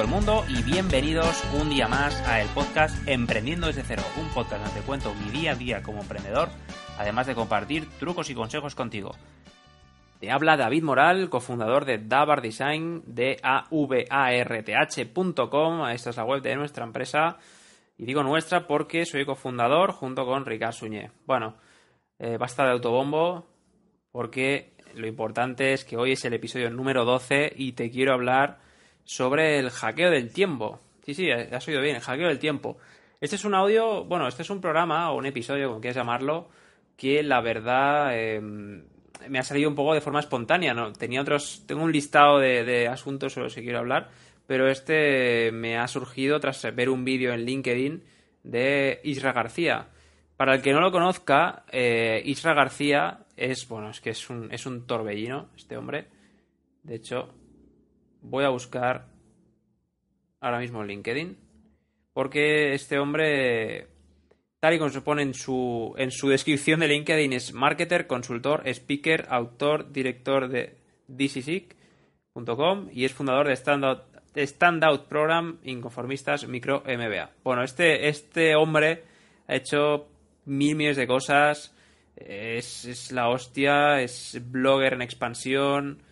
[0.00, 4.62] el mundo y bienvenidos un día más a el podcast Emprendiendo desde cero, un podcast
[4.62, 6.50] donde te cuento mi día a día como emprendedor,
[6.98, 9.10] además de compartir trucos y consejos contigo.
[10.20, 13.88] Te habla David Moral, cofundador de Davar Design de avarth.com.
[15.88, 17.38] Esta es la web de nuestra empresa.
[17.96, 21.10] Y digo nuestra porque soy cofundador junto con Ricard Suñé.
[21.26, 21.56] Bueno,
[22.20, 23.48] eh, basta de autobombo
[24.12, 28.67] porque lo importante es que hoy es el episodio número 12 y te quiero hablar
[29.08, 30.80] sobre el hackeo del tiempo.
[31.02, 32.76] Sí, sí, has oído bien, el hackeo del tiempo.
[33.22, 36.50] Este es un audio, bueno, este es un programa o un episodio, como quieras llamarlo,
[36.94, 38.84] que la verdad em,
[39.26, 40.92] me ha salido un poco de forma espontánea, ¿no?
[40.92, 44.10] Tenía otros, tengo un listado de, asuntos sobre los que quiero hablar,
[44.46, 48.04] pero este me ha surgido tras ver un vídeo en LinkedIn
[48.42, 49.88] de Isra García.
[50.36, 54.52] Para el que no lo conozca, eh, Isra García es, bueno, es que es un,
[54.52, 56.08] es un torbellino, este hombre.
[56.82, 57.37] De hecho,
[58.22, 59.06] voy a buscar
[60.40, 61.36] ahora mismo LinkedIn,
[62.12, 63.88] porque este hombre
[64.60, 68.66] Tal y como se pone en su, en su descripción de LinkedIn, es marketer, consultor,
[68.66, 74.02] speaker, autor, director de DCSIC.com y es fundador de Standout,
[74.34, 77.30] Standout Program Inconformistas Micro MBA.
[77.44, 79.04] Bueno, este, este hombre
[79.46, 80.08] ha hecho
[80.44, 81.72] mil millones de cosas,
[82.16, 86.02] es, la hostia, es blogger en expansión.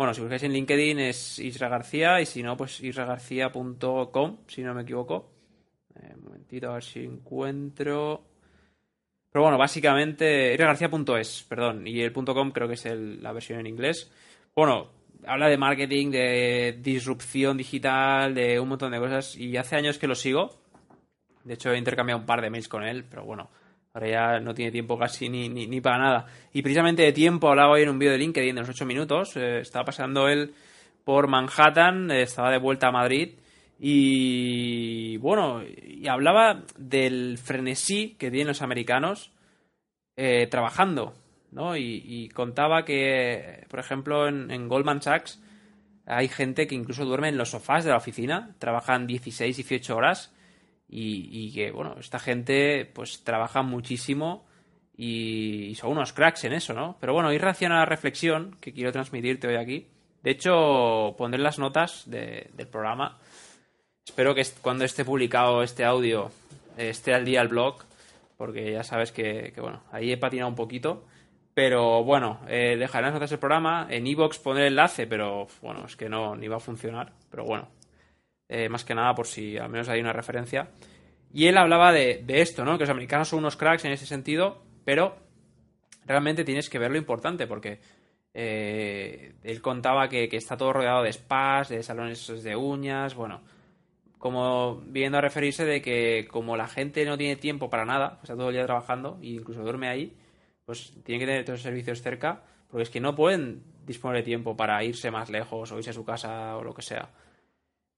[0.00, 4.72] Bueno, si buscáis en LinkedIn es Isra García y si no, pues isragarcía.com, si no
[4.72, 5.30] me equivoco.
[5.94, 8.24] Eh, un momentito, a ver si encuentro.
[9.30, 14.10] Pero bueno, básicamente, irregarcía.es, perdón, y el .com creo que es la versión en inglés.
[14.56, 14.88] Bueno,
[15.26, 20.08] habla de marketing, de disrupción digital, de un montón de cosas, y hace años que
[20.08, 20.62] lo sigo.
[21.44, 23.50] De hecho, he intercambiado un par de mails con él, pero bueno,
[23.92, 26.26] ahora ya no tiene tiempo casi ni, ni, para nada.
[26.52, 29.36] Y precisamente de tiempo hablaba hoy en un vídeo de LinkedIn de los 8 minutos.
[29.36, 30.54] Eh, estaba pasando él
[31.04, 33.30] por Manhattan, eh, estaba de vuelta a Madrid
[33.82, 39.32] y bueno, y hablaba del frenesí que tienen los americanos
[40.16, 41.14] eh, trabajando,
[41.50, 41.78] ¿no?
[41.78, 45.42] Y, contaba que, por ejemplo, en, Goldman Sachs
[46.04, 50.34] hay gente que incluso duerme en los sofás de la oficina, trabajan 16, 18 horas
[50.92, 54.46] y, que, bueno, esta gente pues trabaja muchísimo
[54.96, 56.96] y, son unos cracks en eso, ¿no?
[57.00, 59.86] Pero bueno, ir a la reflexión que quiero transmitirte hoy aquí.
[60.22, 63.18] De hecho, pondré las notas del programa
[64.10, 66.32] Espero que cuando esté publicado este audio
[66.76, 67.76] esté al día el blog,
[68.36, 71.04] porque ya sabes que, bueno, ahí he patinado un poquito.
[71.54, 73.86] Pero bueno, eh, dejaré las notas del programa.
[73.88, 77.12] En Evox pondré el enlace, pero bueno, es que no, ni va a funcionar.
[77.30, 77.68] Pero bueno,
[78.52, 80.70] eh, más que nada por si al menos hay una referencia.
[81.32, 82.76] Y él hablaba de, esto, ¿no?
[82.76, 85.16] Que los americanos son unos cracks en ese sentido, pero
[86.04, 87.78] realmente tienes que ver lo importante, porque
[88.34, 93.40] eh, él contaba que, está todo rodeado de spas, de salones de uñas, bueno,
[94.18, 98.34] como viendo a referirse de que como la gente no tiene tiempo para nada, está
[98.34, 100.16] todo el día trabajando e incluso duerme ahí,
[100.66, 104.24] pues tiene que tener todos los servicios cerca, porque es que no pueden disponer de
[104.24, 107.10] tiempo para irse más lejos o irse a su casa o lo que sea.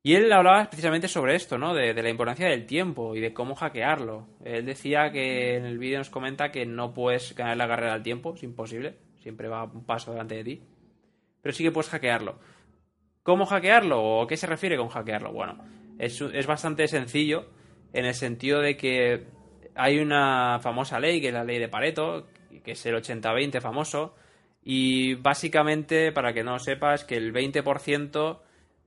[0.05, 1.75] Y él hablaba precisamente sobre esto, ¿no?
[1.75, 4.27] De, la importancia del tiempo y de cómo hackearlo.
[4.45, 8.03] Él decía que en el vídeo nos comenta que no puedes ganar la carrera al
[8.03, 10.63] tiempo, es imposible, siempre va un paso delante de ti.
[11.41, 12.39] Pero sí que puedes hackearlo.
[13.23, 14.03] ¿Cómo hackearlo?
[14.03, 15.33] ¿O qué se refiere con hackearlo?
[15.33, 15.65] Bueno,
[15.99, 17.47] es, bastante sencillo
[17.93, 19.27] en el sentido de que
[19.77, 22.27] hay una famosa ley, que es la ley de Pareto,
[22.65, 24.17] que es el 80-20 famoso,
[24.65, 28.41] y básicamente, para que no lo sepas, que el 20%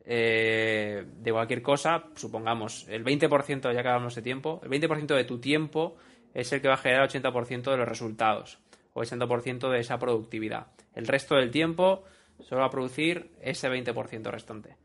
[0.05, 5.23] eh, de cualquier cosa, supongamos, el 20%, ya que hablamos de tiempo, el 20% de
[5.23, 5.95] tu tiempo
[6.33, 8.59] es el que va a generar el 80% de los resultados,
[8.93, 10.67] o el 80% de esa productividad.
[10.93, 12.03] El resto del tiempo
[12.39, 14.77] solo va a producir ese 20% restante.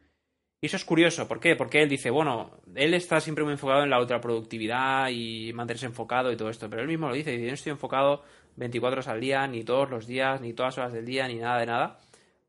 [0.62, 1.56] Y eso es curioso, ¿por qué?
[1.56, 6.30] Porque él dice, bueno, él está siempre muy enfocado en la ultraproductividad y mantenerse enfocado
[6.30, 8.22] y todo esto, pero él mismo lo dice, yo no estoy enfocado
[8.56, 11.60] 24 horas al día, ni todos los días, ni todas horas del día, ni nada
[11.60, 11.98] de nada,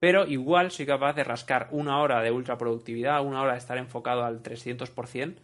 [0.02, 4.24] pero igual soy capaz de rascar una hora de ultraproductividad, una hora de estar enfocado
[4.24, 5.36] al 300%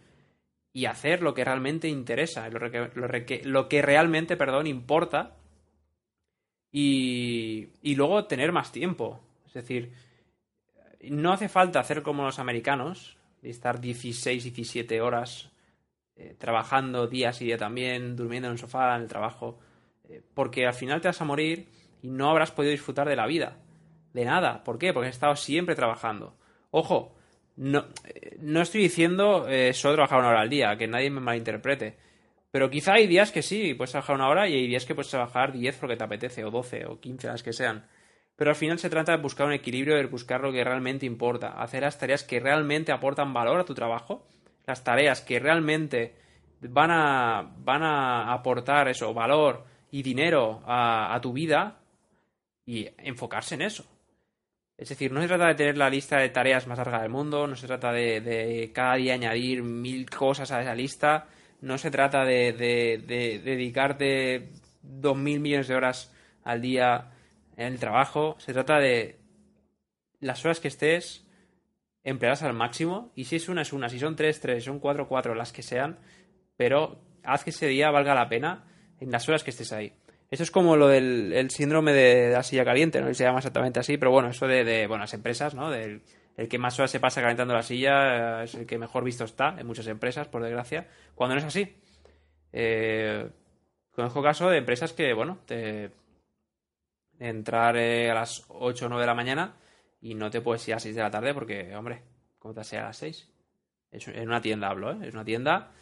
[0.72, 5.36] y hacer lo que realmente interesa, lo que, realmente, perdón, importa
[6.72, 9.20] y, luego tener más tiempo.
[9.46, 9.92] Es decir,
[11.02, 15.52] no hace falta hacer como los americanos, y estar 16, 17 horas
[16.16, 19.60] eh, trabajando días y día también, durmiendo en el sofá, en el trabajo,
[20.08, 21.68] eh, porque al final te vas a morir
[22.02, 23.56] y no habrás podido disfrutar de la vida.
[24.18, 24.64] De nada.
[24.64, 24.92] ¿Por qué?
[24.92, 26.36] Porque has estado siempre trabajando.
[26.72, 27.14] Ojo,
[27.54, 31.96] no, eh, no estoy diciendo solo trabajar una hora al día, que nadie me malinterprete.
[32.50, 35.10] Pero quizá hay días que sí, puedes trabajar una hora y hay días que puedes
[35.10, 37.86] trabajar 10 porque te apetece, o 12, o 15 las que sean.
[38.34, 41.60] Pero al final se trata de buscar un equilibrio, de buscar lo que realmente importa,
[41.60, 44.26] hacer las tareas que realmente aportan valor a tu trabajo,
[44.66, 46.16] las tareas que realmente
[46.60, 51.80] van a, van a aportar eso, valor y dinero a, tu vida
[52.64, 53.84] y enfocarse en eso.
[54.78, 57.48] Es decir, no se trata de tener la lista de tareas más larga del mundo,
[57.48, 61.26] no se trata de, de cada día añadir mil cosas a esa lista,
[61.60, 66.14] no se trata de, de dedicarte dos mil millones de horas
[66.44, 67.10] al día
[67.56, 69.18] en el trabajo, se trata de
[70.20, 71.26] las horas que estés
[72.04, 75.08] empleadas al máximo y si es una es una, si son tres, tres, son cuatro,
[75.08, 75.98] cuatro, las que sean,
[76.56, 78.64] pero haz que ese día valga la pena
[79.00, 79.92] en las horas que estés ahí.
[80.30, 83.96] Eso es como lo del síndrome de la silla caliente, no se llama exactamente así,
[83.96, 85.70] pero bueno, eso de, de bueno, las empresas, ¿no?
[85.70, 86.02] Del,
[86.38, 89.24] el que más horas se pasa calentando la silla eh, es el que mejor visto
[89.24, 90.86] está en muchas empresas, por desgracia,
[91.16, 91.76] cuando no es así.
[92.52, 93.28] Eh,
[93.90, 95.90] conozco caso de empresas que, bueno, te
[97.18, 99.56] entrar eh, a las 8 o 9 de la mañana
[100.00, 102.02] y no te puedes ir a las 6 de la tarde porque, hombre,
[102.38, 103.28] ¿cómo te a ir a las 6?
[103.90, 105.08] Es, en una tienda hablo, ¿eh?
[105.08, 105.72] Es una tienda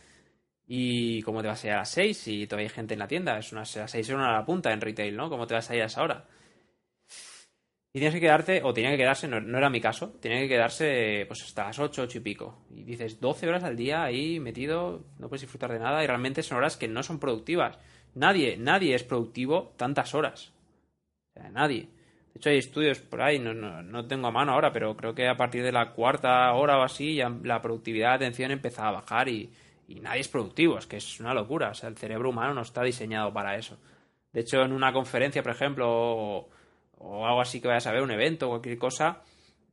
[0.67, 3.09] y ¿cómo te vas a ir a las 6 si todavía hay gente en la
[3.09, 3.39] tienda?
[3.39, 5.29] Es unas, a las 6 son una a la punta en retail, ¿no?
[5.29, 6.25] ¿Cómo te vas a ir a esa hora?
[7.93, 11.25] Y tienes que quedarte, o tenía que quedarse, no, era mi caso, tenía que quedarse
[11.29, 12.59] pues hasta las 8, 8 y pico.
[12.71, 16.43] Y dices, 12 horas al día ahí metido, no puedes disfrutar de nada y realmente
[16.43, 17.79] son horas que no son productivas.
[18.15, 20.53] Nadie, nadie es productivo tantas horas.
[21.53, 21.89] Nadie.
[22.35, 25.27] De hecho, hay estudios por ahí, no, no, tengo a mano ahora, pero creo que
[25.27, 28.93] a partir de la cuarta hora o así ya la productividad de atención empieza a
[28.93, 29.51] bajar y,
[29.88, 31.71] y nadie es productivo, es que es una locura.
[31.71, 33.79] O sea, el cerebro humano no está diseñado para eso.
[34.33, 36.49] De hecho, en una conferencia, por ejemplo,
[36.99, 39.23] o, algo así que vayas a ver, un evento o cualquier cosa,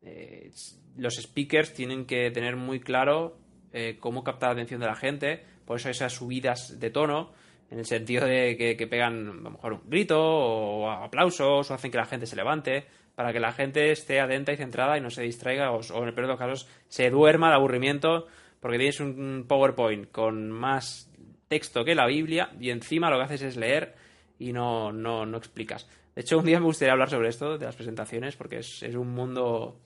[0.01, 0.51] eh,
[0.98, 3.38] los speakers tienen que tener muy claro
[3.71, 7.33] eh, cómo captar la atención de la gente, por eso esas subidas de tono,
[7.71, 11.89] en el sentido de que, pegan a lo mejor un grito o aplausos o hacen
[11.89, 15.10] que la gente se levante, para que la gente esté atenta y centrada y no
[15.10, 18.27] se distraiga o, o en el peor de los casos se duerma de aburrimiento
[18.63, 21.12] porque tienes un PowerPoint con más
[21.50, 23.94] texto que la Biblia y encima lo que haces es leer
[24.39, 25.86] y no, no, no explicas.
[26.15, 28.95] De hecho, un día me gustaría hablar sobre esto, de las presentaciones, porque es, es
[28.95, 29.81] un mundo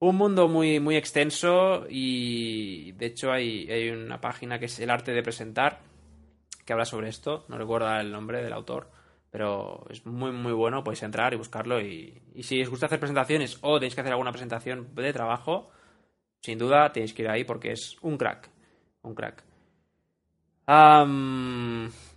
[0.00, 4.90] un mundo muy, muy extenso y de hecho hay, hay, una página que es el
[4.90, 5.78] arte de presentar
[6.66, 8.90] que habla sobre esto, no recuerdo el nombre del autor,
[9.30, 12.98] pero es muy muy bueno, podéis entrar y buscarlo y, y si os gusta hacer
[12.98, 15.70] presentaciones o tenéis que hacer alguna presentación de trabajo,
[16.42, 18.48] sin duda tenéis que ir ahí porque es un crack.
[19.02, 19.42] Un crack.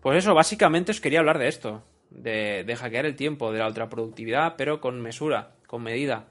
[0.02, 1.84] pues eso, básicamente os quería hablar de esto.
[2.10, 6.28] De, hackear el tiempo, de la ultraproductividad, pero con mesura, con medida.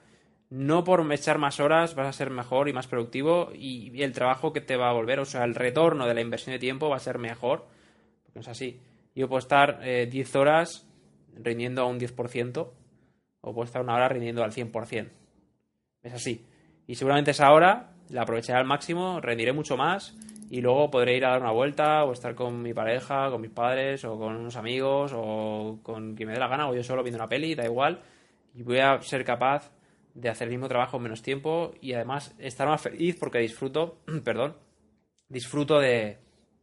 [0.51, 4.53] No por echar más horas vas a ser mejor y más productivo y, el trabajo
[4.53, 6.97] que te va a volver, o sea, el retorno de la inversión de tiempo va
[6.97, 7.67] a ser mejor.
[8.25, 8.81] Porque es así.
[9.15, 10.87] Yo puedo estar 10 eh, horas
[11.37, 12.69] rindiendo a un 10%
[13.41, 15.09] o puedo estar una hora rindiendo al 100%.
[16.03, 16.45] Es así.
[16.87, 20.17] Y seguramente esa hora la aprovecharé al máximo, rendiré mucho más
[20.51, 23.51] y luego podré ir a dar una vuelta o estar con mi pareja, con mis
[23.51, 27.03] padres o con unos amigos o con quien me dé la gana o yo solo
[27.03, 28.03] viendo una peli, da igual.
[28.55, 29.73] Y voy a ser capaz
[30.15, 33.99] de hacer el mismo trabajo en menos tiempo y además estar más feliz porque disfruto,
[34.25, 34.57] perdón,
[35.29, 36.19] disfruto de,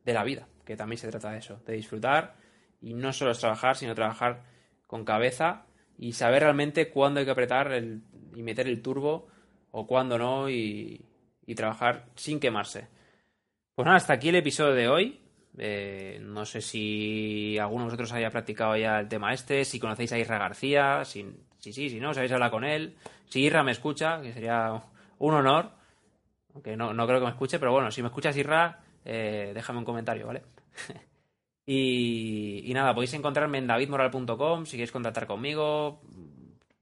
[0.05, 2.35] de la vida, que también se trata de eso, de disfrutar
[2.79, 4.43] y no solo es trabajar, sino trabajar
[4.87, 5.65] con cabeza
[5.97, 8.03] y saber realmente cuándo hay que apretar el,
[8.35, 9.27] y meter el turbo
[9.71, 11.05] o cuándo no y,
[11.55, 12.87] trabajar sin quemarse.
[13.75, 15.19] Pues nada, hasta aquí el episodio de hoy.
[15.57, 20.13] Eh, no sé si alguno de vosotros haya practicado ya el tema este, si conocéis
[20.13, 21.23] a Irra García, si
[21.59, 22.95] sí, si, si no, sabéis hablar con él.
[23.25, 24.81] Si Irra me escucha, que sería
[25.19, 25.71] un honor,
[26.53, 29.79] aunque no, no creo que me escuche, pero bueno, si me escuchas Irra, eh, déjame
[29.79, 30.43] un comentario, ¿vale?
[31.65, 36.01] y, y, nada, podéis encontrarme en davidmoral.com si queréis contactar conmigo,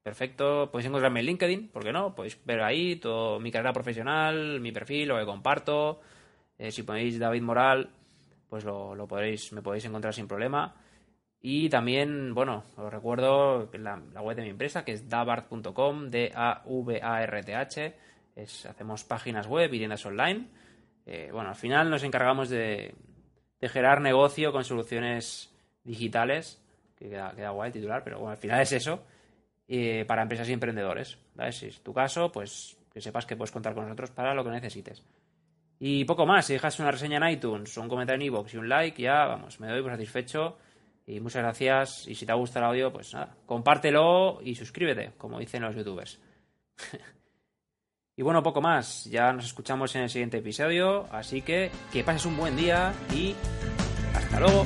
[0.01, 2.15] Perfecto, podéis encontrarme en LinkedIn, ¿por qué no?
[2.15, 5.99] Podéis ver ahí todo mi carrera profesional, mi perfil, lo que comparto.
[6.57, 7.89] Eh, si ponéis David Moral,
[8.49, 10.73] pues lo, podréis, me podéis encontrar sin problema.
[11.41, 17.95] Y también, bueno, os recuerdo la, la web de mi empresa, que es davart.com, D-A-V-A-R-T-H.
[18.69, 20.47] hacemos páginas web y tiendas online.
[21.05, 22.95] Eh, bueno, al final nos encargamos de,
[23.59, 25.53] de generar negocio con soluciones
[25.83, 26.61] digitales,
[26.97, 29.03] que queda, queda guay el titular, pero bueno, al final es eso
[29.71, 31.19] eh, para empresas y emprendedores.
[31.51, 34.49] Si es tu caso, pues que sepas que puedes contar con nosotros para lo que
[34.49, 35.03] necesites.
[35.79, 38.67] Y poco más, si dejas una reseña en iTunes, un comentario en iVoox y un
[38.67, 40.57] like, ya vamos, me doy por satisfecho.
[41.05, 42.07] Y muchas gracias.
[42.07, 45.75] Y si te ha gustado el audio, pues nada, compártelo y suscríbete, como dicen los
[45.75, 46.19] youtubers.
[48.17, 49.05] y bueno, poco más.
[49.05, 51.07] Ya nos escuchamos en el siguiente episodio.
[51.11, 53.35] Así que que pases un buen día y
[54.15, 54.65] hasta luego.